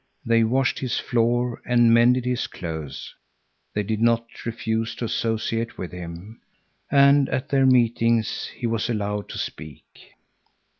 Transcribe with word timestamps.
They 0.25 0.43
washed 0.43 0.79
his 0.79 0.99
floor 0.99 1.61
and 1.63 1.93
mended 1.93 2.25
his 2.25 2.47
clothes. 2.47 3.13
They 3.75 3.83
did 3.83 4.01
not 4.01 4.25
refuse 4.47 4.95
to 4.95 5.05
associate 5.05 5.77
with 5.77 5.91
him. 5.91 6.41
And 6.89 7.29
at 7.29 7.49
their 7.49 7.67
meetings 7.67 8.47
he 8.47 8.65
was 8.65 8.89
allowed 8.89 9.29
to 9.29 9.37
speak. 9.37 10.15